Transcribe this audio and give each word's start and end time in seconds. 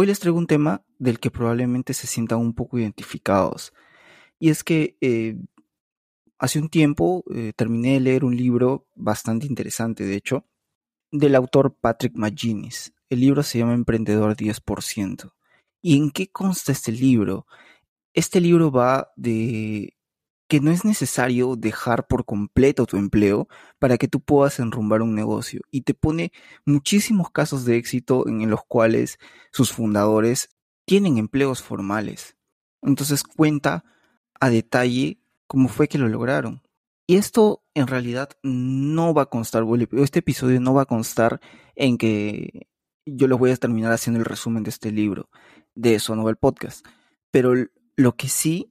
Hoy 0.00 0.06
les 0.06 0.18
traigo 0.18 0.38
un 0.38 0.46
tema 0.46 0.82
del 0.98 1.20
que 1.20 1.30
probablemente 1.30 1.92
se 1.92 2.06
sientan 2.06 2.38
un 2.38 2.54
poco 2.54 2.78
identificados. 2.78 3.74
Y 4.38 4.48
es 4.48 4.64
que 4.64 4.96
eh, 5.02 5.36
hace 6.38 6.58
un 6.58 6.70
tiempo 6.70 7.22
eh, 7.34 7.52
terminé 7.54 7.92
de 7.92 8.00
leer 8.00 8.24
un 8.24 8.34
libro 8.34 8.88
bastante 8.94 9.46
interesante, 9.46 10.06
de 10.06 10.16
hecho, 10.16 10.46
del 11.12 11.34
autor 11.34 11.76
Patrick 11.78 12.14
McGuinness. 12.16 12.94
El 13.10 13.20
libro 13.20 13.42
se 13.42 13.58
llama 13.58 13.74
Emprendedor 13.74 14.36
10%. 14.36 15.34
¿Y 15.82 15.98
en 15.98 16.10
qué 16.12 16.30
consta 16.30 16.72
este 16.72 16.92
libro? 16.92 17.46
Este 18.14 18.40
libro 18.40 18.70
va 18.70 19.12
de 19.16 19.98
que 20.50 20.60
no 20.60 20.72
es 20.72 20.84
necesario 20.84 21.54
dejar 21.54 22.08
por 22.08 22.24
completo 22.24 22.84
tu 22.84 22.96
empleo 22.96 23.48
para 23.78 23.96
que 23.98 24.08
tú 24.08 24.18
puedas 24.20 24.58
enrumbar 24.58 25.00
un 25.00 25.14
negocio 25.14 25.60
y 25.70 25.82
te 25.82 25.94
pone 25.94 26.32
muchísimos 26.66 27.30
casos 27.30 27.64
de 27.64 27.76
éxito 27.76 28.26
en 28.26 28.50
los 28.50 28.64
cuales 28.64 29.20
sus 29.52 29.72
fundadores 29.72 30.48
tienen 30.86 31.18
empleos 31.18 31.62
formales. 31.62 32.36
Entonces 32.82 33.22
cuenta 33.22 33.84
a 34.40 34.50
detalle 34.50 35.20
cómo 35.46 35.68
fue 35.68 35.86
que 35.86 35.98
lo 35.98 36.08
lograron. 36.08 36.62
Y 37.06 37.14
esto 37.14 37.62
en 37.74 37.86
realidad 37.86 38.30
no 38.42 39.14
va 39.14 39.22
a 39.22 39.26
constar, 39.26 39.62
este 39.92 40.18
episodio 40.18 40.60
no 40.60 40.74
va 40.74 40.82
a 40.82 40.86
constar 40.86 41.40
en 41.76 41.96
que 41.96 42.66
yo 43.06 43.28
les 43.28 43.38
voy 43.38 43.52
a 43.52 43.56
terminar 43.56 43.92
haciendo 43.92 44.18
el 44.18 44.26
resumen 44.26 44.64
de 44.64 44.70
este 44.70 44.90
libro, 44.90 45.30
de 45.76 45.94
eso 45.94 46.16
no 46.16 46.24
va 46.24 46.30
el 46.30 46.36
podcast. 46.36 46.84
Pero 47.30 47.54
lo 47.94 48.16
que 48.16 48.28
sí 48.28 48.69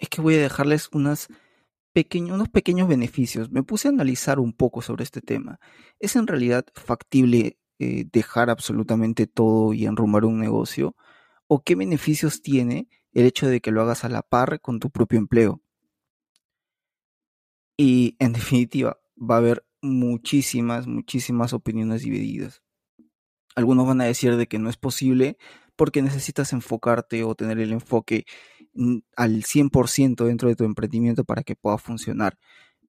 es 0.00 0.08
que 0.08 0.20
voy 0.20 0.34
a 0.34 0.42
dejarles 0.42 0.88
unas 0.92 1.28
unos 2.14 2.48
pequeños 2.48 2.88
beneficios. 2.88 3.50
Me 3.50 3.62
puse 3.62 3.88
a 3.88 3.90
analizar 3.90 4.38
un 4.38 4.52
poco 4.52 4.80
sobre 4.80 5.04
este 5.04 5.20
tema. 5.20 5.58
¿Es 5.98 6.16
en 6.16 6.26
realidad 6.26 6.64
factible 6.74 7.58
eh, 7.78 8.06
dejar 8.10 8.48
absolutamente 8.48 9.26
todo 9.26 9.74
y 9.74 9.86
enrumbar 9.86 10.24
un 10.24 10.38
negocio? 10.38 10.96
¿O 11.46 11.62
qué 11.62 11.74
beneficios 11.74 12.42
tiene 12.42 12.88
el 13.12 13.26
hecho 13.26 13.48
de 13.48 13.60
que 13.60 13.72
lo 13.72 13.82
hagas 13.82 14.04
a 14.04 14.08
la 14.08 14.22
par 14.22 14.60
con 14.60 14.78
tu 14.78 14.90
propio 14.90 15.18
empleo? 15.18 15.60
Y 17.76 18.16
en 18.18 18.32
definitiva, 18.32 18.98
va 19.18 19.34
a 19.34 19.38
haber 19.38 19.66
muchísimas, 19.82 20.86
muchísimas 20.86 21.52
opiniones 21.52 22.02
divididas. 22.02 22.62
Algunos 23.56 23.86
van 23.86 24.00
a 24.00 24.04
decir 24.04 24.36
de 24.36 24.46
que 24.46 24.58
no 24.58 24.70
es 24.70 24.76
posible 24.76 25.36
porque 25.80 26.02
necesitas 26.02 26.52
enfocarte 26.52 27.24
o 27.24 27.34
tener 27.34 27.58
el 27.58 27.72
enfoque 27.72 28.26
al 29.16 29.44
100% 29.44 30.26
dentro 30.26 30.50
de 30.50 30.54
tu 30.54 30.64
emprendimiento 30.64 31.24
para 31.24 31.42
que 31.42 31.56
pueda 31.56 31.78
funcionar. 31.78 32.36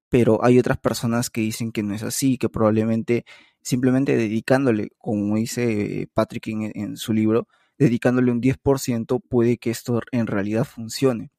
Pero 0.09 0.43
hay 0.43 0.59
otras 0.59 0.77
personas 0.77 1.29
que 1.29 1.39
dicen 1.39 1.71
que 1.71 1.83
no 1.83 1.95
es 1.95 2.03
así, 2.03 2.37
que 2.37 2.49
probablemente 2.49 3.23
simplemente 3.61 4.17
dedicándole, 4.17 4.89
como 4.97 5.37
dice 5.37 6.09
Patrick 6.13 6.47
en, 6.47 6.73
en 6.75 6.97
su 6.97 7.13
libro, 7.13 7.47
dedicándole 7.77 8.29
un 8.29 8.41
10% 8.41 9.21
puede 9.21 9.57
que 9.57 9.69
esto 9.69 10.01
en 10.11 10.27
realidad 10.27 10.65
funcione. 10.65 11.31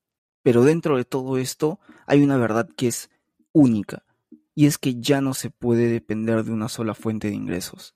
Pero 0.43 0.65
dentro 0.65 0.97
de 0.97 1.05
todo 1.05 1.37
esto 1.37 1.81
hay 2.07 2.23
una 2.23 2.39
verdad 2.39 2.67
que 2.75 2.89
es 2.89 3.11
única 3.53 4.07
y 4.55 4.65
es 4.65 4.79
que 4.79 4.99
ya 4.99 5.21
no 5.21 5.35
se 5.35 5.51
puede 5.51 5.89
depender 5.89 6.45
de 6.45 6.53
una 6.53 6.71
sola 6.71 6.95
fuente 6.95 7.29
de 7.29 7.35
ingresos. 7.35 7.95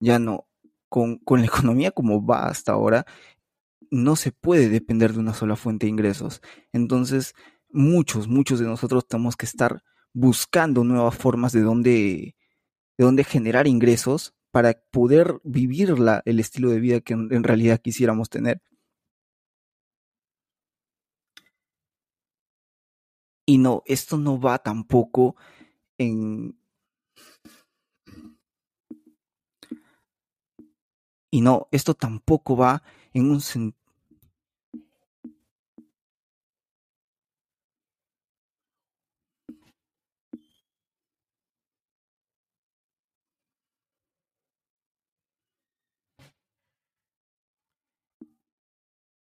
Ya 0.00 0.18
no, 0.18 0.49
con, 0.90 1.16
con, 1.18 1.40
la 1.40 1.46
economía 1.46 1.92
como 1.92 2.24
va 2.24 2.48
hasta 2.48 2.72
ahora, 2.72 3.06
no 3.90 4.16
se 4.16 4.32
puede 4.32 4.68
depender 4.68 5.14
de 5.14 5.20
una 5.20 5.34
sola 5.34 5.56
fuente 5.56 5.86
de 5.86 5.90
ingresos. 5.90 6.42
Entonces, 6.72 7.34
muchos, 7.70 8.28
muchos 8.28 8.60
de 8.60 8.66
nosotros 8.66 9.06
tenemos 9.08 9.36
que 9.36 9.46
estar 9.46 9.82
buscando 10.12 10.84
nuevas 10.84 11.16
formas 11.16 11.52
de 11.52 11.62
dónde, 11.62 12.36
de 12.98 13.04
dónde 13.04 13.24
generar 13.24 13.66
ingresos 13.66 14.34
para 14.50 14.74
poder 14.90 15.40
vivir 15.44 15.94
el 16.24 16.40
estilo 16.40 16.70
de 16.70 16.80
vida 16.80 17.00
que 17.00 17.14
en, 17.14 17.32
en 17.32 17.44
realidad 17.44 17.80
quisiéramos 17.80 18.28
tener. 18.28 18.60
Y 23.46 23.58
no, 23.58 23.82
esto 23.86 24.16
no 24.16 24.40
va 24.40 24.58
tampoco 24.58 25.36
en... 25.98 26.59
Y 31.30 31.40
no, 31.40 31.66
esto 31.72 31.94
tampoco 31.94 32.56
va 32.56 32.82
en 33.12 33.30
un 33.30 33.40
sentido 33.40 33.76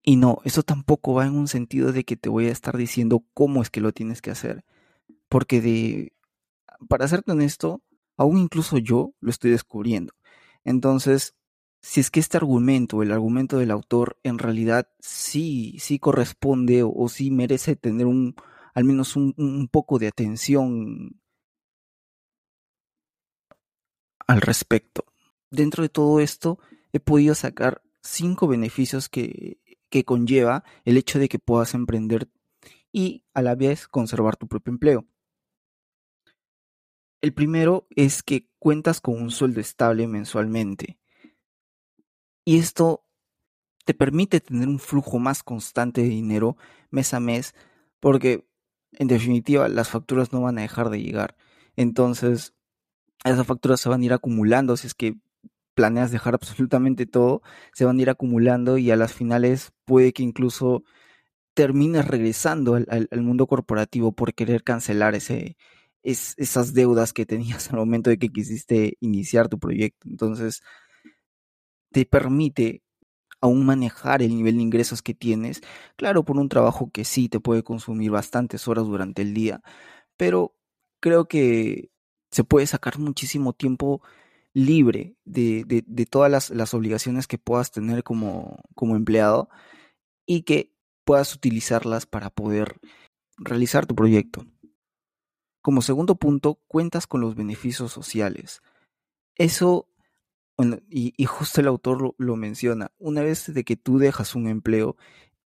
Y 0.03 0.17
no, 0.17 0.39
eso 0.45 0.63
tampoco 0.63 1.15
va 1.15 1.27
en 1.27 1.35
un 1.37 1.49
sentido 1.49 1.93
de 1.93 2.05
que 2.05 2.17
te 2.17 2.29
voy 2.29 2.47
a 2.47 2.53
estar 2.53 2.77
diciendo 2.77 3.25
cómo 3.35 3.63
es 3.63 3.71
que 3.71 3.81
lo 3.81 3.93
tienes 3.93 4.23
que 4.23 4.31
hacer. 4.31 4.65
Porque 5.29 5.61
de, 5.61 6.15
para 6.89 7.09
serte 7.09 7.33
honesto, 7.33 7.83
aún 8.17 8.39
incluso 8.39 8.79
yo 8.79 9.13
lo 9.21 9.31
estoy 9.31 9.53
descubriendo. 9.53 10.15
Entonces, 10.65 11.35
si 11.87 12.01
es 12.01 12.11
que 12.11 12.21
este 12.21 12.37
argumento, 12.37 13.03
el 13.03 13.13
argumento 13.13 13.59
del 13.59 13.71
autor, 13.71 14.19
en 14.23 14.39
realidad 14.39 14.89
sí, 14.99 15.77
sí 15.79 15.99
corresponde 15.99 16.83
o, 16.85 17.09
sí 17.09 17.31
merece 17.31 17.77
tener 17.77 18.07
un, 18.07 18.35
al 18.75 18.85
menos 18.85 19.17
un, 19.17 19.35
un 19.37 19.69
poco 19.69 19.99
de 19.99 20.09
atención 20.09 21.21
al 24.27 24.41
respecto. 24.41 25.05
Dentro 25.51 25.83
de 25.83 25.89
todo 25.89 26.21
esto, 26.21 26.59
he 26.93 27.01
podido 27.01 27.35
sacar 27.35 27.83
cinco 28.03 28.49
beneficios 28.49 29.09
que 29.09 29.61
que 29.89 30.05
conlleva 30.05 30.65
el 30.85 30.97
hecho 30.97 31.19
de 31.19 31.29
que 31.29 31.39
puedas 31.39 31.75
emprender 31.75 32.29
y 32.93 33.25
a 33.35 33.43
la 33.43 33.55
vez 33.55 33.89
conservar 33.89 34.37
tu 34.37 34.49
propio 34.49 34.73
empleo. 34.73 35.07
El 37.21 37.33
primero 37.33 37.87
es 37.91 38.23
que 38.23 38.49
cuentas 38.59 39.01
con 39.01 39.21
un 39.21 39.31
sueldo 39.31 39.61
estable 39.61 40.07
mensualmente. 40.07 40.99
Y 42.47 42.59
esto 42.59 43.05
te 43.85 43.93
permite 43.93 44.41
tener 44.41 44.69
un 44.69 44.79
flujo 44.79 45.19
más 45.19 45.43
constante 45.43 46.03
de 46.03 46.09
dinero 46.09 46.57
mes 46.91 47.13
a 47.13 47.21
mes, 47.21 47.55
porque 48.01 48.47
en 48.93 49.09
definitiva 49.09 49.69
las 49.69 49.89
facturas 49.89 50.33
no 50.33 50.43
van 50.43 50.59
a 50.59 50.63
dejar 50.63 50.89
de 50.89 51.03
llegar. 51.03 51.37
Entonces, 51.75 52.55
esas 53.25 53.47
facturas 53.47 53.81
se 53.81 53.89
van 53.89 54.03
a 54.03 54.05
ir 54.05 54.13
acumulando 54.13 54.77
si 54.77 54.87
es 54.87 54.95
que 54.95 55.17
planeas 55.75 56.13
dejar 56.13 56.35
absolutamente 56.35 57.05
todo, 57.07 57.43
se 57.75 57.85
van 57.85 57.99
a 57.99 58.03
ir 58.03 58.11
acumulando 58.11 58.79
y 58.79 58.93
a 58.93 58.97
las 58.97 59.13
finales 59.13 59.73
puede 59.85 60.13
que 60.13 60.23
incluso 60.23 60.85
termines 61.55 62.07
regresando 62.07 62.77
al, 62.77 63.09
mundo 63.23 63.47
corporativo 63.49 64.13
por 64.13 64.35
querer 64.35 64.63
cancelar 64.63 65.17
ese, 65.17 65.57
esas 66.05 66.75
deudas 66.75 67.13
que 67.13 67.27
tenías 67.27 67.71
al 67.71 67.79
momento 67.79 68.11
de 68.11 68.19
que 68.19 68.29
quisiste 68.31 68.97
iniciar 69.01 69.49
tu 69.49 69.59
proyecto. 69.59 70.09
Entonces, 70.09 70.63
te 71.97 72.05
permite 72.05 72.83
aún 73.41 73.65
manejar 73.65 74.21
el 74.21 74.37
nivel 74.37 74.57
de 74.57 74.63
ingresos 74.65 75.01
que 75.01 75.15
tienes, 75.15 75.63
claro, 75.97 76.27
por 76.27 76.37
un 76.37 76.51
trabajo 76.51 76.91
que 76.93 77.07
sí 77.07 77.31
te 77.31 77.41
puede 77.41 77.63
consumir 77.63 78.11
bastantes 78.11 78.69
horas 78.69 78.85
durante 78.85 79.23
el 79.23 79.33
día, 79.33 79.63
pero 80.19 80.55
creo 81.01 81.27
que 81.27 81.91
se 82.31 82.45
puede 82.45 82.67
sacar 82.67 82.99
muchísimo 82.99 83.55
tiempo 83.55 84.03
libre 84.53 85.17
de, 85.25 85.65
de, 85.65 86.05
todas 86.05 86.31
las, 86.31 86.51
las, 86.51 86.75
obligaciones 86.75 87.27
que 87.27 87.39
puedas 87.39 87.71
tener 87.71 88.03
como, 88.03 88.63
como 88.75 88.95
empleado 88.95 89.49
y 90.27 90.43
que 90.43 90.75
puedas 91.07 91.35
utilizarlas 91.35 92.05
para 92.05 92.29
poder 92.29 92.79
realizar 93.39 93.87
tu 93.87 93.95
proyecto. 93.95 94.45
Como 95.63 95.81
segundo 95.81 96.17
punto, 96.17 96.61
cuentas 96.69 97.07
con 97.07 97.23
los 97.23 97.37
beneficios 97.37 97.91
sociales. 97.91 98.61
Eso, 99.35 99.89
bueno, 100.57 100.79
y, 100.89 101.15
y 101.17 101.25
justo 101.27 101.61
el 101.61 101.69
autor 101.69 102.01
lo, 102.01 102.15
lo, 102.19 102.37
menciona, 102.37 102.93
una 102.99 103.23
vez 103.23 103.53
de 103.53 103.65
que 103.65 103.77
tú 103.77 103.99
dejas 103.99 104.35
un 104.35 104.49
empleo, 104.49 104.97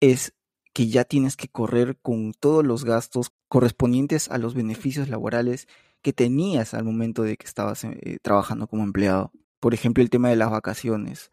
es 0.02 0.34
que 0.74 0.88
ya 0.88 1.04
tienes 1.06 1.36
que 1.36 1.48
correr 1.48 1.98
con 2.02 2.34
todos 2.34 2.66
los 2.66 2.86
gastos 2.86 3.34
correspondientes 3.48 4.30
a 4.30 4.38
los 4.38 4.54
beneficios 4.54 5.10
laborales 5.10 5.68
que 6.02 6.14
tenías 6.14 6.74
al 6.74 6.84
momento 6.84 7.24
de 7.24 7.38
que 7.38 7.46
estabas 7.46 7.84
eh, 7.84 8.18
trabajando 8.22 8.68
como 8.68 8.84
empleado. 8.84 9.32
Por 9.60 9.74
ejemplo, 9.74 10.04
el 10.04 10.10
tema 10.10 10.30
de 10.30 10.36
las 10.36 10.52
vacaciones. 10.52 11.32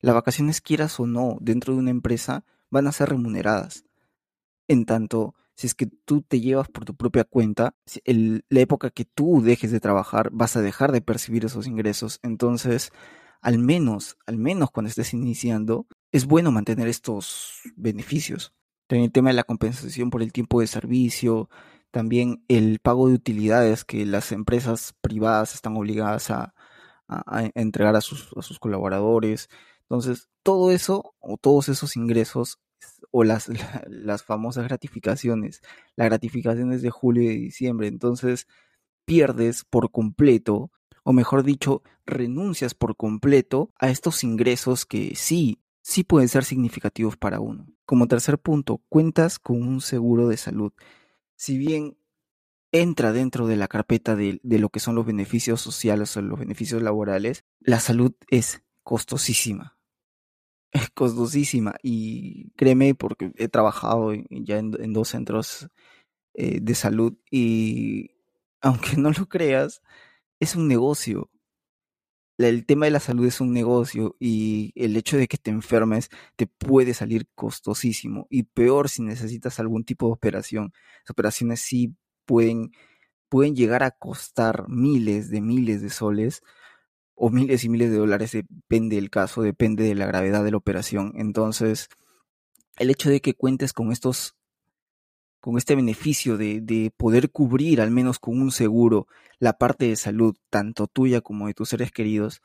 Las 0.00 0.14
vacaciones, 0.14 0.60
quieras 0.60 1.00
o 1.00 1.06
no, 1.06 1.38
dentro 1.40 1.72
de 1.74 1.80
una 1.80 1.90
empresa, 1.90 2.44
van 2.70 2.86
a 2.86 2.92
ser 2.92 3.08
remuneradas. 3.08 3.84
En 4.68 4.84
tanto, 4.84 5.34
si 5.56 5.66
es 5.66 5.74
que 5.74 5.86
tú 5.86 6.22
te 6.22 6.40
llevas 6.40 6.68
por 6.68 6.84
tu 6.84 6.96
propia 6.96 7.24
cuenta, 7.24 7.74
la 8.04 8.60
época 8.60 8.90
que 8.90 9.04
tú 9.04 9.40
dejes 9.42 9.70
de 9.70 9.80
trabajar, 9.80 10.30
vas 10.32 10.56
a 10.56 10.62
dejar 10.62 10.92
de 10.92 11.00
percibir 11.00 11.44
esos 11.44 11.66
ingresos. 11.66 12.18
Entonces, 12.22 12.90
al 13.40 13.58
menos, 13.58 14.16
al 14.26 14.38
menos 14.38 14.70
cuando 14.70 14.88
estés 14.88 15.14
iniciando, 15.14 15.86
es 16.12 16.26
bueno 16.26 16.50
mantener 16.50 16.88
estos 16.88 17.60
beneficios. 17.76 18.52
También 18.88 19.06
el 19.06 19.12
tema 19.12 19.30
de 19.30 19.34
la 19.34 19.44
compensación 19.44 20.10
por 20.10 20.22
el 20.22 20.32
tiempo 20.32 20.60
de 20.60 20.66
servicio, 20.66 21.48
también 21.90 22.44
el 22.48 22.80
pago 22.80 23.08
de 23.08 23.14
utilidades 23.14 23.84
que 23.84 24.04
las 24.06 24.32
empresas 24.32 24.94
privadas 25.00 25.54
están 25.54 25.76
obligadas 25.76 26.30
a 26.30 26.52
entregar 27.54 27.96
a 27.96 28.00
sus, 28.00 28.30
a 28.36 28.42
sus, 28.42 28.58
colaboradores, 28.58 29.48
Entonces, 29.82 30.28
todo 30.42 30.70
eso 30.70 31.14
o 31.20 31.36
todos 31.36 31.68
esos 31.68 31.96
ingresos 31.96 32.58
o 33.10 33.24
las, 33.24 33.48
las 33.88 34.24
famosas 34.24 34.64
gratificaciones, 34.64 35.62
las 35.96 36.06
gratificaciones 36.06 36.82
de 36.82 36.90
julio 36.90 37.30
y 37.30 37.38
diciembre, 37.38 37.88
entonces 37.88 38.46
pierdes 39.04 39.64
por 39.64 39.90
completo, 39.90 40.70
o 41.02 41.12
mejor 41.12 41.42
dicho, 41.42 41.82
renuncias 42.06 42.74
por 42.74 42.96
completo 42.96 43.70
a 43.78 43.90
estos 43.90 44.24
ingresos 44.24 44.86
que 44.86 45.14
sí, 45.16 45.60
sí 45.82 46.04
pueden 46.04 46.28
ser 46.28 46.44
significativos 46.44 47.16
para 47.16 47.40
uno. 47.40 47.66
Como 47.84 48.08
tercer 48.08 48.38
punto, 48.38 48.82
cuentas 48.88 49.38
con 49.38 49.62
un 49.62 49.80
seguro 49.80 50.28
de 50.28 50.36
salud. 50.36 50.72
Si 51.36 51.58
bien 51.58 51.98
entra 52.72 53.12
dentro 53.12 53.46
de 53.46 53.56
la 53.56 53.68
carpeta 53.68 54.16
de, 54.16 54.40
de 54.42 54.58
lo 54.58 54.70
que 54.70 54.80
son 54.80 54.94
los 54.96 55.06
beneficios 55.06 55.60
sociales 55.60 56.16
o 56.16 56.22
los 56.22 56.38
beneficios 56.38 56.82
laborales, 56.82 57.44
la 57.60 57.78
salud 57.80 58.14
es 58.28 58.62
costosísima. 58.82 59.73
Costosísima 60.94 61.74
y 61.82 62.50
créeme 62.56 62.94
porque 62.94 63.32
he 63.36 63.48
trabajado 63.48 64.12
ya 64.30 64.58
en, 64.58 64.76
en 64.80 64.92
dos 64.92 65.08
centros 65.08 65.68
eh, 66.34 66.58
de 66.60 66.74
salud 66.74 67.14
y 67.30 68.10
aunque 68.60 68.96
no 68.96 69.10
lo 69.10 69.28
creas, 69.28 69.82
es 70.40 70.56
un 70.56 70.68
negocio. 70.68 71.30
El 72.38 72.66
tema 72.66 72.86
de 72.86 72.90
la 72.90 73.00
salud 73.00 73.26
es 73.26 73.40
un 73.40 73.52
negocio 73.52 74.16
y 74.18 74.72
el 74.74 74.96
hecho 74.96 75.16
de 75.16 75.28
que 75.28 75.36
te 75.38 75.50
enfermes 75.50 76.10
te 76.36 76.48
puede 76.48 76.92
salir 76.92 77.28
costosísimo 77.36 78.26
y 78.28 78.42
peor 78.42 78.88
si 78.88 79.02
necesitas 79.02 79.60
algún 79.60 79.84
tipo 79.84 80.06
de 80.06 80.14
operación. 80.14 80.72
Las 81.02 81.10
operaciones 81.10 81.60
sí 81.60 81.96
pueden, 82.24 82.72
pueden 83.28 83.54
llegar 83.54 83.84
a 83.84 83.92
costar 83.92 84.68
miles 84.68 85.30
de 85.30 85.40
miles 85.40 85.80
de 85.82 85.90
soles 85.90 86.42
o 87.14 87.30
miles 87.30 87.64
y 87.64 87.68
miles 87.68 87.90
de 87.90 87.98
dólares, 87.98 88.32
depende 88.32 88.96
del 88.96 89.10
caso, 89.10 89.42
depende 89.42 89.84
de 89.84 89.94
la 89.94 90.06
gravedad 90.06 90.44
de 90.44 90.50
la 90.50 90.56
operación. 90.56 91.12
Entonces, 91.16 91.88
el 92.76 92.90
hecho 92.90 93.10
de 93.10 93.20
que 93.20 93.34
cuentes 93.34 93.72
con 93.72 93.92
estos 93.92 94.36
con 95.40 95.58
este 95.58 95.76
beneficio 95.76 96.38
de, 96.38 96.62
de, 96.62 96.90
poder 96.96 97.30
cubrir, 97.30 97.82
al 97.82 97.90
menos 97.90 98.18
con 98.18 98.40
un 98.40 98.50
seguro, 98.50 99.08
la 99.38 99.58
parte 99.58 99.86
de 99.86 99.96
salud, 99.96 100.34
tanto 100.48 100.86
tuya 100.86 101.20
como 101.20 101.48
de 101.48 101.52
tus 101.52 101.68
seres 101.68 101.92
queridos, 101.92 102.40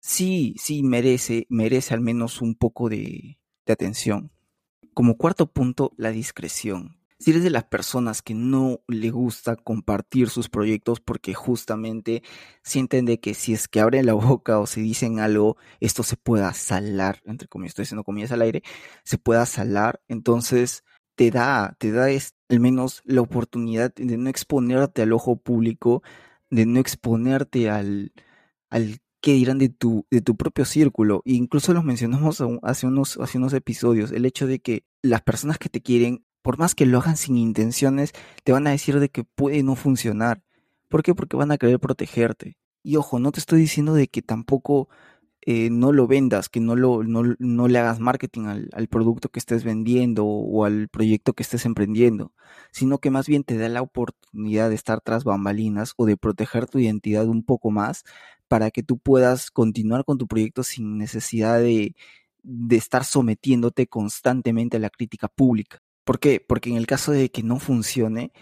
sí, 0.00 0.54
sí 0.56 0.82
merece, 0.82 1.46
merece 1.50 1.92
al 1.92 2.00
menos 2.00 2.40
un 2.40 2.54
poco 2.54 2.88
de, 2.88 3.38
de 3.66 3.72
atención. 3.74 4.30
Como 4.94 5.18
cuarto 5.18 5.52
punto, 5.52 5.92
la 5.98 6.12
discreción. 6.12 6.99
Si 7.20 7.32
eres 7.32 7.44
de 7.44 7.50
las 7.50 7.64
personas 7.64 8.22
que 8.22 8.32
no 8.32 8.80
le 8.88 9.10
gusta 9.10 9.54
compartir 9.54 10.30
sus 10.30 10.48
proyectos 10.48 11.00
porque 11.00 11.34
justamente 11.34 12.22
sienten 12.62 13.04
de 13.04 13.20
que 13.20 13.34
si 13.34 13.52
es 13.52 13.68
que 13.68 13.80
abren 13.80 14.06
la 14.06 14.14
boca 14.14 14.58
o 14.58 14.66
se 14.66 14.80
dicen 14.80 15.20
algo, 15.20 15.58
esto 15.80 16.02
se 16.02 16.16
pueda 16.16 16.54
salar, 16.54 17.20
entre 17.26 17.46
comillas, 17.46 17.72
estoy 17.72 17.82
diciendo 17.84 18.04
comillas 18.04 18.32
al 18.32 18.40
aire, 18.40 18.62
se 19.04 19.18
pueda 19.18 19.44
salar, 19.44 20.00
entonces 20.08 20.82
te 21.14 21.30
da, 21.30 21.76
te 21.78 21.92
da 21.92 22.06
al 22.06 22.60
menos 22.60 23.02
la 23.04 23.20
oportunidad 23.20 23.92
de 23.94 24.16
no 24.16 24.30
exponerte 24.30 25.02
al 25.02 25.12
ojo 25.12 25.36
público, 25.36 26.02
de 26.48 26.64
no 26.64 26.80
exponerte 26.80 27.68
al, 27.68 28.12
al 28.70 29.00
qué 29.20 29.34
dirán 29.34 29.58
de 29.58 29.68
tu, 29.68 30.06
de 30.10 30.22
tu 30.22 30.36
propio 30.38 30.64
círculo. 30.64 31.22
E 31.26 31.32
incluso 31.34 31.74
los 31.74 31.84
mencionamos 31.84 32.42
hace 32.62 32.86
unos, 32.86 33.18
hace 33.18 33.36
unos 33.36 33.52
episodios, 33.52 34.12
el 34.12 34.24
hecho 34.24 34.46
de 34.46 34.60
que 34.60 34.84
las 35.02 35.20
personas 35.20 35.58
que 35.58 35.68
te 35.68 35.82
quieren, 35.82 36.24
por 36.42 36.58
más 36.58 36.74
que 36.74 36.86
lo 36.86 36.98
hagan 36.98 37.16
sin 37.16 37.36
intenciones, 37.36 38.12
te 38.44 38.52
van 38.52 38.66
a 38.66 38.70
decir 38.70 39.00
de 39.00 39.08
que 39.08 39.24
puede 39.24 39.62
no 39.62 39.76
funcionar. 39.76 40.42
¿Por 40.88 41.02
qué? 41.02 41.14
Porque 41.14 41.36
van 41.36 41.52
a 41.52 41.58
querer 41.58 41.78
protegerte. 41.80 42.56
Y 42.82 42.96
ojo, 42.96 43.18
no 43.18 43.32
te 43.32 43.40
estoy 43.40 43.60
diciendo 43.60 43.94
de 43.94 44.08
que 44.08 44.22
tampoco 44.22 44.88
eh, 45.42 45.70
no 45.70 45.92
lo 45.92 46.06
vendas, 46.06 46.50
que 46.50 46.60
no, 46.60 46.76
lo, 46.76 47.02
no, 47.02 47.22
no 47.38 47.68
le 47.68 47.78
hagas 47.78 47.98
marketing 47.98 48.46
al, 48.72 48.88
producto 48.88 49.30
que 49.30 49.38
estés 49.38 49.64
vendiendo 49.64 50.26
o 50.26 50.64
al 50.66 50.88
proyecto 50.88 51.32
que 51.32 51.42
estés 51.42 51.64
emprendiendo, 51.64 52.32
sino 52.72 52.98
que 52.98 53.10
más 53.10 53.26
bien 53.26 53.44
te 53.44 53.56
da 53.56 53.68
la 53.70 53.80
oportunidad 53.82 54.68
de 54.68 54.74
estar 54.74 55.00
tras 55.00 55.24
bambalinas 55.24 55.94
o 55.96 56.04
de 56.04 56.18
proteger 56.18 56.66
tu 56.66 56.78
identidad 56.78 57.26
un 57.26 57.42
poco 57.42 57.70
más 57.70 58.04
para 58.48 58.70
que 58.70 58.82
tú 58.82 58.98
puedas 58.98 59.50
continuar 59.50 60.04
con 60.04 60.18
tu 60.18 60.26
proyecto 60.26 60.62
sin 60.62 60.98
necesidad 60.98 61.60
de 61.60 61.94
estar 62.70 63.04
sometiéndote 63.04 63.86
constantemente 63.86 64.76
a 64.76 64.80
la 64.80 64.90
crítica 64.90 65.28
pública. 65.28 65.80
¿Por 66.10 66.18
qué? 66.18 66.44
Porque 66.44 66.70
en 66.70 66.76
el 66.76 66.88
caso 66.88 67.12
de 67.12 67.30
que 67.30 67.44
no 67.44 67.60
funcione, 67.60 68.32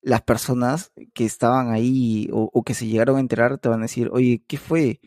las 0.00 0.22
personas 0.22 0.92
que 1.12 1.24
estaban 1.24 1.72
ahí 1.72 2.28
o, 2.32 2.62
que 2.62 2.72
se 2.72 2.86
llegaron 2.86 3.16
a 3.16 3.20
enterar 3.20 3.58
te 3.58 3.68
van 3.68 3.80
a 3.80 3.86
decir, 3.86 4.10
oye, 4.12 4.44
¿qué 4.46 4.58
fue? 4.58 5.00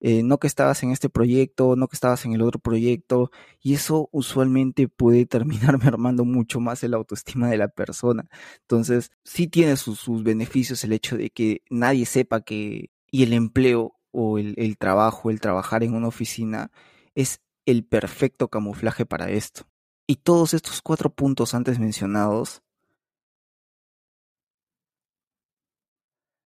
eh, 0.00 0.22
no 0.22 0.38
que 0.38 0.46
estabas 0.46 0.82
en 0.84 0.90
este 0.90 1.10
proyecto, 1.10 1.76
no 1.76 1.88
que 1.88 1.96
estabas 1.96 2.24
en 2.24 2.32
el 2.32 2.42
otro 2.42 2.60
proyecto, 2.60 3.30
y 3.60 3.74
eso 3.74 4.08
usualmente 4.12 4.88
puede 4.88 5.26
terminar 5.26 5.78
mermando 5.84 6.24
mucho 6.24 6.60
más 6.60 6.82
el 6.82 6.94
autoestima 6.94 7.50
de 7.50 7.58
la 7.58 7.68
persona. 7.68 8.26
Entonces, 8.62 9.12
sí 9.24 9.46
tiene 9.48 9.76
sus, 9.76 10.00
sus 10.00 10.22
beneficios 10.24 10.82
el 10.84 10.94
hecho 10.94 11.18
de 11.18 11.28
que 11.30 11.62
nadie 11.70 12.06
sepa 12.06 12.40
que, 12.40 12.90
y 13.10 13.22
el 13.24 13.34
empleo 13.34 13.96
o 14.12 14.38
el, 14.38 14.54
el 14.56 14.78
trabajo, 14.78 15.30
el 15.30 15.40
trabajar 15.40 15.84
en 15.84 15.94
una 15.94 16.08
oficina, 16.08 16.70
es 17.14 17.42
el 17.66 17.84
perfecto 17.84 18.48
camuflaje 18.48 19.04
para 19.06 19.30
esto. 19.30 19.66
Y 20.06 20.16
todos 20.16 20.54
estos 20.54 20.82
cuatro 20.82 21.10
puntos 21.10 21.54
antes 21.54 21.78
mencionados 21.78 22.62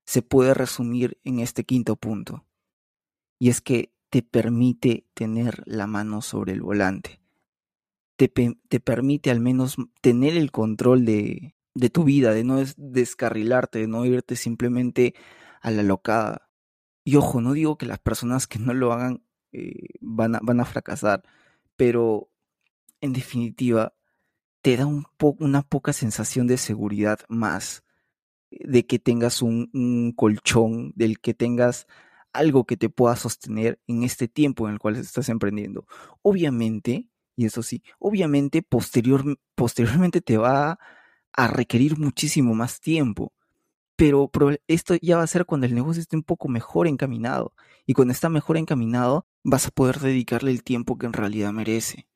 se 0.07 0.23
puede 0.23 0.55
resumir 0.55 1.19
en 1.25 1.41
este 1.41 1.65
quinto 1.65 1.97
punto 1.97 2.45
y 3.39 3.49
es 3.49 3.61
que 3.61 3.93
te 4.09 4.23
permite 4.23 5.05
tener 5.15 5.65
la 5.67 5.89
mano 5.89 6.23
sobre 6.23 6.53
el 6.53 6.61
volante. 6.61 7.21
Te, 8.17 8.29
te 8.29 8.79
permite 8.79 9.33
al 9.33 9.41
menos 9.41 9.75
tener 10.01 10.37
el 10.37 10.53
control 10.53 11.05
de, 11.05 11.57
de, 11.75 11.91
tu 11.91 12.05
vida, 12.05 12.33
de 12.33 12.45
no 12.45 12.63
descarrilarte, 12.77 13.81
de 13.81 13.89
no 13.89 14.05
irte 14.05 14.37
simplemente 14.37 15.15
a 15.61 15.73
la 15.73 15.83
locada. 15.83 16.51
Y 17.05 17.17
ojo, 17.17 17.41
no 17.41 17.53
digo 17.53 17.79
que 17.79 17.87
las 17.87 17.99
personas 17.99 18.47
que 18.47 18.61
no 18.61 18.75
lo 18.75 18.93
hagan 18.93 19.25
eh, 19.51 19.89
van, 20.01 20.37
a, 20.37 20.41
van 20.41 20.61
a 20.61 20.65
fracasar, 20.65 21.25
pero 21.75 22.31
en 23.03 23.13
definitiva 23.13 23.95
te 24.63 24.77
da 24.77 24.87
una 24.87 25.63
poca 25.63 25.93
sensación 25.93 26.47
de 26.47 26.57
seguridad 26.57 27.21
más, 27.29 27.85
de 28.51 28.87
que 28.87 28.99
tengas 28.99 29.43
un, 29.43 29.71
un 29.75 30.13
colchón, 30.13 30.93
del 30.97 31.21
que 31.21 31.35
tengas 31.35 31.87
algo 32.33 32.65
que 32.65 32.77
te 32.77 32.89
pueda 32.89 33.17
sostener 33.17 33.81
en 33.87 34.05
este 34.05 34.29
tiempo 34.29 34.67
en 34.67 34.75
el 34.75 34.79
cual 34.79 34.97
estás 34.97 35.29
emprendiendo. 35.29 35.87
Obviamente, 36.23 37.09
y 37.37 37.47
eso 37.47 37.63
sí, 37.63 37.83
obviamente 37.99 38.63
posterior, 38.63 39.39
posteriormente 39.55 40.21
te 40.21 40.39
va 40.39 40.79
a 41.33 41.49
requerir 41.49 41.99
muchísimo 41.99 42.55
más 42.55 42.81
tiempo. 42.81 43.33
Pero 43.97 44.31
esto 44.69 44.97
ya 45.01 45.19
va 45.19 45.23
a 45.23 45.27
ser 45.27 45.45
cuando 45.45 45.67
el 45.67 45.75
negocio 45.75 46.01
esté 46.01 46.17
un 46.17 46.23
poco 46.23 46.49
mejor 46.49 46.89
encaminado. 46.89 47.55
Y 47.87 47.95
cuando 47.95 48.13
está 48.13 48.29
mejor 48.29 48.57
encaminado, 48.57 49.27
vas 49.45 49.67
a 49.67 49.71
poder 49.71 50.01
dedicarle 50.01 50.51
el 50.51 50.65
tiempo 50.65 50.99
que 50.99 51.07
en 51.07 51.13
realidad 51.13 51.53
merece. 51.53 52.09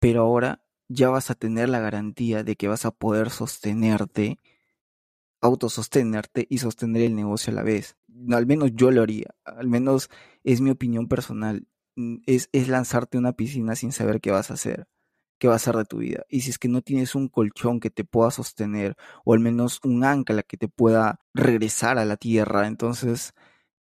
Pero 0.00 0.22
ahora 0.22 0.62
ya 0.88 1.08
vas 1.08 1.30
a 1.30 1.36
tener 1.36 1.68
la 1.68 1.78
garantía 1.78 2.42
de 2.42 2.56
que 2.56 2.68
vas 2.68 2.84
a 2.84 2.90
poder 2.90 3.30
sostenerte 3.30 4.38
autosostenerte 5.40 6.46
y 6.48 6.58
sostener 6.58 7.02
el 7.02 7.16
negocio 7.16 7.52
a 7.52 7.56
la 7.56 7.62
vez. 7.62 7.96
Al 8.30 8.46
menos 8.46 8.72
yo 8.74 8.90
lo 8.90 9.02
haría, 9.02 9.34
al 9.44 9.68
menos 9.68 10.10
es 10.44 10.60
mi 10.60 10.70
opinión 10.70 11.08
personal. 11.08 11.66
Mm, 11.96 12.16
es, 12.26 12.48
es 12.52 12.68
lanzarte 12.68 13.16
a 13.16 13.20
una 13.20 13.32
piscina 13.32 13.74
sin 13.74 13.92
saber 13.92 14.20
qué 14.20 14.30
vas 14.30 14.50
a 14.50 14.54
hacer, 14.54 14.86
qué 15.38 15.48
va 15.48 15.54
a 15.54 15.56
hacer 15.56 15.76
de 15.76 15.84
tu 15.84 15.98
vida. 15.98 16.24
Y 16.28 16.42
si 16.42 16.50
es 16.50 16.58
que 16.58 16.68
no 16.68 16.82
tienes 16.82 17.14
un 17.14 17.28
colchón 17.28 17.80
que 17.80 17.90
te 17.90 18.04
pueda 18.04 18.30
sostener, 18.30 18.96
o 19.24 19.32
al 19.34 19.40
menos 19.40 19.80
un 19.84 20.04
ancla 20.04 20.42
que 20.42 20.56
te 20.56 20.68
pueda 20.68 21.20
regresar 21.34 21.98
a 21.98 22.04
la 22.04 22.16
tierra, 22.16 22.66
entonces 22.66 23.32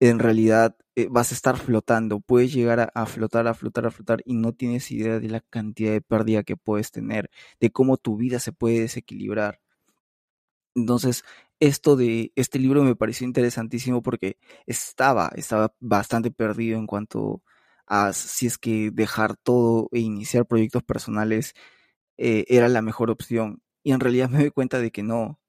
en 0.01 0.19
realidad 0.19 0.77
eh, 0.97 1.09
vas 1.11 1.33
a 1.33 1.35
estar 1.35 1.57
flotando, 1.59 2.21
puedes 2.21 2.53
llegar 2.53 2.91
a, 2.95 3.07
flotar, 3.07 3.47
a 3.47 3.55
flotar, 3.55 3.87
a 3.87 3.91
flotar 3.91 4.23
y 4.25 4.35
no 4.35 4.53
tienes 4.55 4.91
idea 4.91 5.21
de 5.21 5.29
la 5.29 5.41
cantidad 5.41 5.93
de 5.93 6.01
pérdida 6.01 6.43
que 6.43 6.57
puedes 6.57 6.91
tener, 6.91 7.31
de 7.61 7.71
cómo 7.71 7.97
tu 7.99 8.17
vida 8.17 8.41
se 8.41 8.53
puede 8.53 8.81
desequilibrar. 8.81 9.61
Entonces, 10.75 11.25
esto 11.59 11.97
de 11.97 12.33
este 12.37 12.59
libro 12.59 12.83
me 12.85 12.97
pareció 12.97 13.27
interesantísimo 13.27 14.03
porque 14.03 14.39
estaba, 14.67 15.31
estaba 15.37 15.75
bastante 15.81 16.31
perdido 16.31 16.79
en 16.79 16.87
cuanto 16.87 17.43
a 17.87 18.13
si 18.13 18.47
es 18.47 18.59
que 18.59 18.91
dejar 18.93 19.37
todo 19.37 19.89
e 19.93 20.01
iniciar 20.01 20.47
proyectos 20.47 20.83
personales 20.85 21.55
eh, 22.19 22.45
era 22.49 22.69
la 22.69 22.83
mejor 22.83 23.11
opción. 23.11 23.63
Y 23.83 23.93
en 23.93 24.01
realidad 24.01 24.31
me 24.31 24.41
doy 24.41 24.51
cuenta 24.51 24.81
de 24.81 24.91
que 24.93 25.03
no, 25.03 25.41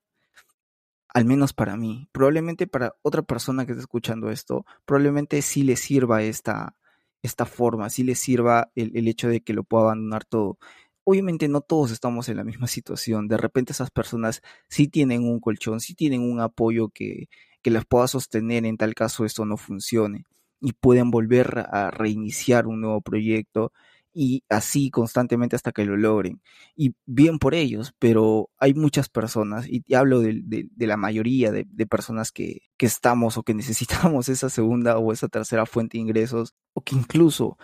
al 1.13 1.25
menos 1.25 1.53
para 1.53 1.77
mí. 1.77 2.07
Probablemente 2.11 2.67
para 2.67 2.95
otra 3.01 3.21
persona 3.21 3.65
que 3.65 3.73
esté 3.73 3.81
escuchando 3.81 4.29
esto, 4.31 4.65
probablemente 4.85 5.41
sí 5.41 5.63
le 5.63 5.75
sirva 5.75 6.23
esta, 6.23 6.75
esta 7.21 7.45
forma, 7.45 7.89
sí 7.89 8.03
le 8.03 8.15
sirva 8.15 8.71
el, 8.75 8.95
el 8.95 9.07
hecho 9.07 9.27
de 9.29 9.41
que 9.41 9.53
lo 9.53 9.63
pueda 9.63 9.83
abandonar 9.85 10.25
todo 10.25 10.57
obviamente 11.03 11.47
no 11.47 11.61
todos 11.61 11.91
estamos 11.91 12.29
en 12.29 12.37
la 12.37 12.43
misma 12.43 12.67
situación. 12.67 13.27
De 13.27 13.37
repente 13.37 13.73
esas 13.73 13.91
personas 13.91 14.41
sí 14.69 14.87
tienen 14.87 15.23
un 15.23 15.39
colchón, 15.39 15.79
sí 15.79 15.95
tienen 15.95 16.21
un 16.21 16.39
apoyo 16.39 16.89
que, 16.89 17.27
que 17.61 17.71
les 17.71 17.85
pueda 17.85 18.07
sostener 18.07 18.65
en 18.65 18.77
tal 18.77 18.93
caso 18.95 19.25
esto 19.25 19.45
no 19.45 19.57
funcione. 19.57 20.25
y 20.61 20.73
pueden 20.73 21.11
volver 21.11 21.65
a 21.71 21.91
reiniciar 21.91 22.67
un 22.67 22.81
nuevo 22.81 23.01
proyecto 23.01 23.73
y 24.13 24.43
así 24.49 24.89
constantemente 24.89 25.55
hasta 25.55 25.71
que 25.71 25.85
lo 25.85 25.97
logren. 25.97 26.41
Y 26.75 26.95
bien 27.05 27.39
por 27.39 27.55
ellos, 27.55 27.93
pero 27.99 28.49
hay 28.57 28.73
muchas 28.73 29.09
personas, 29.09 29.67
y 29.67 29.83
hablo 29.93 30.19
de, 30.21 30.67
la 30.77 30.97
mayoría 30.97 31.51
de, 31.51 31.65
personas 31.87 32.31
que, 32.31 32.61
estamos 32.79 33.37
o 33.37 33.43
que 33.43 33.53
necesitamos 33.55 34.29
esa 34.29 34.49
segunda 34.49 34.97
o 34.97 35.11
esa 35.13 35.27
tercera 35.27 35.65
fuente 35.65 35.97
de 35.97 36.03
ingresos, 36.03 36.55
o 36.73 36.81
que 36.81 36.95
incluso 36.95 37.57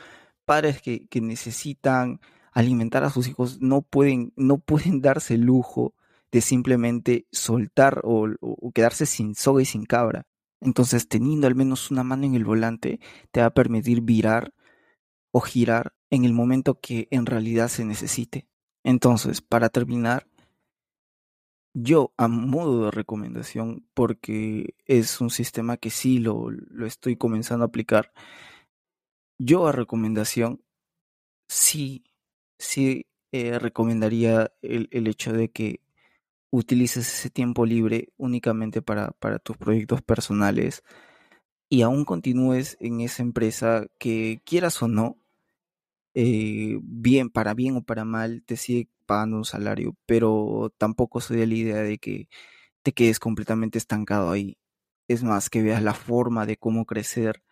padres 0.45 0.81
que, 0.81 1.07
necesitan 1.21 2.19
alimentar 2.53 3.03
a 3.03 3.09
sus 3.09 3.27
hijos 3.27 3.59
no 3.61 3.81
pueden, 3.81 4.33
no 4.35 4.57
pueden 4.57 5.01
darse 5.01 5.35
el 5.35 5.41
lujo 5.41 5.93
de 6.31 6.41
simplemente 6.41 7.27
soltar 7.31 8.01
o, 8.03 8.27
o 8.41 8.71
quedarse 8.71 9.05
sin 9.05 9.35
soga 9.35 9.61
y 9.61 9.65
sin 9.65 9.85
cabra. 9.85 10.25
Entonces, 10.59 11.07
teniendo 11.07 11.47
al 11.47 11.55
menos 11.55 11.91
una 11.91 12.03
mano 12.03 12.25
en 12.25 12.35
el 12.35 12.45
volante, 12.45 12.99
te 13.31 13.41
va 13.41 13.47
a 13.47 13.53
permitir 13.53 14.01
virar 14.01 14.53
o 15.31 15.39
girar 15.41 15.93
en 16.09 16.25
el 16.25 16.33
momento 16.33 16.79
que 16.79 17.07
en 17.11 17.25
realidad 17.25 17.67
se 17.67 17.85
necesite. 17.85 18.47
Entonces, 18.83 19.41
para 19.41 19.69
terminar, 19.69 20.27
yo 21.73 22.13
a 22.17 22.27
modo 22.27 22.85
de 22.85 22.91
recomendación, 22.91 23.87
porque 23.93 24.75
es 24.85 25.21
un 25.21 25.29
sistema 25.29 25.77
que 25.77 25.89
sí 25.89 26.19
lo, 26.19 26.49
lo 26.49 26.85
estoy 26.85 27.17
comenzando 27.17 27.65
a 27.65 27.67
aplicar, 27.67 28.11
yo 29.39 29.67
a 29.67 29.71
recomendación 29.71 30.63
sí, 31.47 32.03
sí 32.57 33.07
eh, 33.31 33.59
recomendaría 33.59 34.51
el, 34.61 34.87
el, 34.91 35.07
hecho 35.07 35.33
de 35.33 35.49
que 35.49 35.81
utilices 36.49 37.07
ese 37.07 37.29
tiempo 37.29 37.65
libre 37.65 38.09
únicamente 38.17 38.81
para, 38.81 39.11
para 39.11 39.39
tus 39.39 39.57
proyectos 39.57 40.01
personales 40.01 40.83
y 41.69 41.81
aún 41.81 42.05
continúes 42.05 42.77
en 42.79 43.01
esa 43.01 43.21
empresa 43.23 43.87
que 43.99 44.41
quieras 44.45 44.81
o 44.81 44.87
no, 44.87 45.17
eh, 46.19 46.79
bien, 46.81 47.29
para 47.29 47.53
bien 47.53 47.75
o 47.77 47.83
para 47.83 48.03
mal, 48.03 48.41
te 48.43 48.57
sigue 48.57 48.89
pagando 49.05 49.37
un 49.37 49.45
salario, 49.45 49.95
pero 50.07 50.73
tampoco 50.79 51.21
soy 51.21 51.37
de 51.37 51.45
la 51.45 51.53
idea 51.53 51.77
de 51.83 51.99
que 51.99 52.27
te 52.81 52.91
quedes 52.91 53.19
completamente 53.19 53.77
estancado 53.77 54.31
ahí. 54.31 54.57
Es 55.07 55.23
más, 55.23 55.51
que 55.51 55.61
veas 55.61 55.83
la 55.83 55.93
forma 55.93 56.47
de 56.47 56.57
cómo 56.57 56.85
crecer 56.85 57.43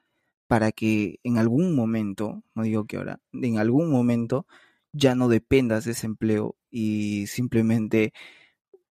para 0.47 0.71
que 0.71 1.19
en 1.23 1.37
algún 1.37 1.75
momento, 1.75 2.43
no 2.55 2.63
digo 2.63 2.85
que 2.87 2.97
ahora, 2.97 3.19
en 3.33 3.59
algún 3.59 3.91
momento 3.91 4.47
ya 4.93 5.13
no 5.13 5.27
dependas 5.27 5.85
de 5.85 5.91
ese 5.91 6.07
empleo 6.07 6.55
y 6.71 7.27
simplemente 7.27 8.13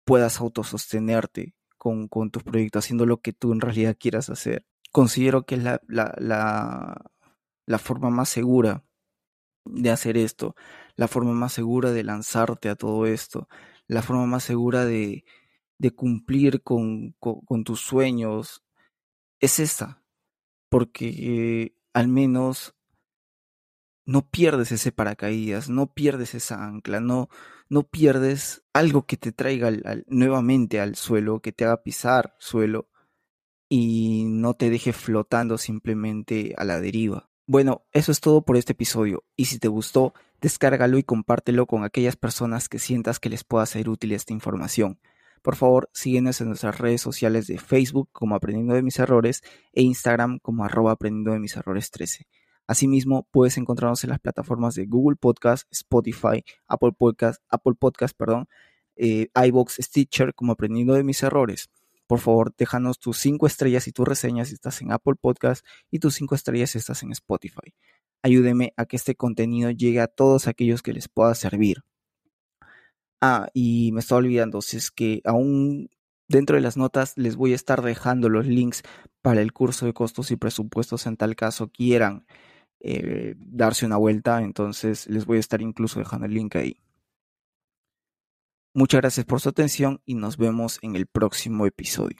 puedas 0.04 0.40
autosostenerte 0.40 1.54
con, 1.78 2.08
con 2.08 2.30
tus 2.30 2.42
proyectos, 2.42 2.84
haciendo 2.84 3.06
lo 3.06 3.22
que 3.22 3.32
tú 3.32 3.52
en 3.54 3.62
realidad 3.62 3.96
quieras 3.98 4.28
hacer. 4.28 4.66
Considero 4.92 5.46
que 5.46 5.54
es 5.54 5.62
la, 5.62 5.80
la, 5.88 6.14
la, 6.18 7.10
la 7.66 7.78
forma 7.78 8.10
más 8.10 8.28
segura 8.28 8.84
de 9.64 9.90
hacer 9.90 10.16
esto, 10.16 10.54
la 10.96 11.08
forma 11.08 11.32
más 11.32 11.52
segura 11.52 11.92
de 11.92 12.04
lanzarte 12.04 12.68
a 12.68 12.76
todo 12.76 13.06
esto, 13.06 13.48
la 13.86 14.02
forma 14.02 14.26
más 14.26 14.44
segura 14.44 14.84
de, 14.84 15.24
de 15.78 15.90
cumplir 15.90 16.62
con, 16.62 17.12
con, 17.18 17.64
tus 17.64 17.80
sueños, 17.80 18.64
es 19.40 19.58
esa, 19.58 20.02
porque 20.68 21.74
al 21.92 22.08
menos 22.08 22.74
no 24.04 24.28
pierdes 24.28 24.72
ese 24.72 24.92
paracaídas, 24.92 25.68
no 25.68 25.92
pierdes 25.92 26.34
esa 26.34 26.64
ancla, 26.64 27.00
no, 27.00 27.28
no 27.68 27.82
pierdes 27.84 28.64
algo 28.72 29.06
que 29.06 29.16
te 29.16 29.32
traiga 29.32 29.70
nuevamente 30.06 30.80
al 30.80 30.96
suelo, 30.96 31.40
que 31.40 31.52
te 31.52 31.64
haga 31.64 31.82
pisar 31.82 32.36
suelo 32.38 32.88
y 33.68 34.24
no 34.26 34.54
te 34.54 34.70
deje 34.70 34.92
flotando 34.92 35.58
simplemente 35.58 36.54
a 36.58 36.64
la 36.64 36.80
deriva. 36.80 37.31
Bueno, 37.52 37.82
eso 37.92 38.12
es 38.12 38.20
todo 38.22 38.40
por 38.40 38.56
este 38.56 38.72
episodio, 38.72 39.24
y 39.36 39.44
si 39.44 39.58
te 39.58 39.68
gustó, 39.68 40.14
descárgalo 40.40 40.96
y 40.96 41.02
compártelo 41.02 41.66
con 41.66 41.84
aquellas 41.84 42.16
personas 42.16 42.70
que 42.70 42.78
sientas 42.78 43.20
que 43.20 43.28
les 43.28 43.44
pueda 43.44 43.66
ser 43.66 43.90
útil 43.90 44.12
esta 44.12 44.32
información. 44.32 44.98
Por 45.42 45.56
favor, 45.56 45.90
síguenos 45.92 46.40
en 46.40 46.48
nuestras 46.48 46.78
redes 46.78 47.02
sociales 47.02 47.46
de 47.48 47.58
Facebook 47.58 48.08
como 48.10 48.36
Aprendiendo 48.36 48.72
de 48.72 48.80
mis 48.80 48.98
Errores 48.98 49.42
e 49.74 49.82
Instagram 49.82 50.38
como 50.38 50.64
arroba 50.64 50.92
Aprendiendo 50.92 51.32
de 51.32 51.40
mis 51.40 51.54
Errores 51.54 51.90
13. 51.90 52.26
Asimismo, 52.66 53.28
puedes 53.30 53.58
encontrarnos 53.58 54.02
en 54.02 54.08
las 54.08 54.20
plataformas 54.20 54.74
de 54.74 54.86
Google 54.86 55.16
Podcast, 55.16 55.70
Spotify, 55.70 56.42
Apple 56.66 56.92
Podcast, 56.96 57.42
Apple 57.50 57.74
Podcast, 57.78 58.16
perdón, 58.16 58.48
eh, 58.96 59.28
iBox, 59.34 59.76
Stitcher 59.78 60.32
como 60.32 60.52
Aprendiendo 60.52 60.94
de 60.94 61.04
mis 61.04 61.22
Errores 61.22 61.68
por 62.12 62.20
favor, 62.20 62.52
déjanos 62.58 62.98
tus 62.98 63.16
cinco 63.16 63.46
estrellas 63.46 63.88
y 63.88 63.92
tus 63.92 64.06
reseñas 64.06 64.48
si 64.48 64.54
estás 64.54 64.82
en 64.82 64.92
Apple 64.92 65.14
Podcast 65.18 65.64
y 65.90 65.98
tus 65.98 66.12
cinco 66.12 66.34
estrellas 66.34 66.68
si 66.68 66.76
estás 66.76 67.02
en 67.02 67.10
Spotify. 67.12 67.72
Ayúdeme 68.20 68.74
a 68.76 68.84
que 68.84 68.96
este 68.96 69.14
contenido 69.14 69.70
llegue 69.70 70.02
a 70.02 70.08
todos 70.08 70.46
aquellos 70.46 70.82
que 70.82 70.92
les 70.92 71.08
pueda 71.08 71.34
servir. 71.34 71.84
Ah, 73.22 73.48
y 73.54 73.92
me 73.92 74.00
estaba 74.00 74.18
olvidando, 74.18 74.60
si 74.60 74.76
es 74.76 74.90
que 74.90 75.22
aún 75.24 75.88
dentro 76.28 76.56
de 76.56 76.60
las 76.60 76.76
notas 76.76 77.16
les 77.16 77.36
voy 77.36 77.52
a 77.52 77.56
estar 77.56 77.80
dejando 77.80 78.28
los 78.28 78.46
links 78.46 78.82
para 79.22 79.40
el 79.40 79.54
curso 79.54 79.86
de 79.86 79.94
costos 79.94 80.30
y 80.32 80.36
presupuestos 80.36 81.06
en 81.06 81.16
tal 81.16 81.34
caso 81.34 81.68
quieran 81.68 82.26
eh, 82.80 83.36
darse 83.38 83.86
una 83.86 83.96
vuelta, 83.96 84.42
entonces 84.42 85.06
les 85.08 85.24
voy 85.24 85.38
a 85.38 85.40
estar 85.40 85.62
incluso 85.62 85.98
dejando 85.98 86.26
el 86.26 86.34
link 86.34 86.56
ahí. 86.56 86.76
Muchas 88.74 89.02
gracias 89.02 89.26
por 89.26 89.38
su 89.40 89.50
atención 89.50 90.00
y 90.06 90.14
nos 90.14 90.38
vemos 90.38 90.78
en 90.80 90.96
el 90.96 91.06
próximo 91.06 91.66
episodio. 91.66 92.16